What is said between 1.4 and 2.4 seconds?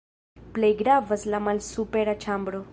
malsupera